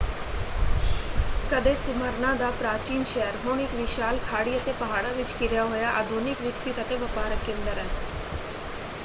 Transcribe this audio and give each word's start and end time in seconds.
ਕਦੇ 1.49 1.73
ਸੀਮਰਨਾ 1.77 2.33
ਦਾ 2.35 2.49
ਪ੍ਰਾਚੀਨ 2.53 3.03
ਸ਼ਹਿਰ 3.03 3.35
ਹੁਣ 3.45 3.59
ਇੱਕ 3.61 3.75
ਵਿਸ਼ਾਲ 3.75 4.19
ਖਾੜੀ 4.21 4.57
ਅਤੇ 4.57 4.73
ਪਹਾੜਾਂ 4.79 5.13
ਵਿੱਚ 5.13 5.33
ਘਿਰਿਆ 5.41 5.65
ਹੋਇਆ 5.65 5.91
ਆਧੁਨਿਕ 5.93 6.41
ਵਿਕਸਿਤ 6.41 6.81
ਅਤੇ 6.81 6.97
ਵਪਾਰਕ 6.97 7.45
ਕੇਂਦਰ 7.45 7.77
ਹੈ। 7.77 7.85